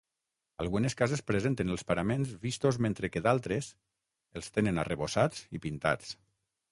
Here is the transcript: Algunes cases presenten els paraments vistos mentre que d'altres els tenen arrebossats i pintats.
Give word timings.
Algunes 0.63 0.95
cases 1.01 1.21
presenten 1.31 1.73
els 1.75 1.83
paraments 1.91 2.31
vistos 2.45 2.79
mentre 2.85 3.11
que 3.17 3.23
d'altres 3.27 3.67
els 4.41 4.49
tenen 4.57 4.83
arrebossats 4.85 5.45
i 5.59 5.63
pintats. 5.67 6.15